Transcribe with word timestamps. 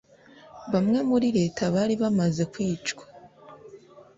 Bamwe 0.71 0.99
muri 1.09 1.27
Leta 1.37 1.63
bari 1.75 1.95
bamaze 2.01 2.43
kwicwa 2.53 3.03